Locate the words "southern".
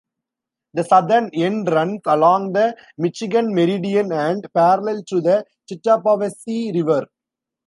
0.83-1.29